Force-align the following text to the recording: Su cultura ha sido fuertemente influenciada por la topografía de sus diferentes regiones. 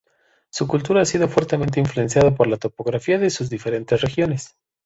Su 0.51 0.65
cultura 0.67 1.01
ha 1.03 1.05
sido 1.05 1.27
fuertemente 1.29 1.79
influenciada 1.79 2.33
por 2.33 2.47
la 2.47 2.57
topografía 2.57 3.19
de 3.19 3.29
sus 3.29 3.51
diferentes 3.51 4.01
regiones. 4.01 4.55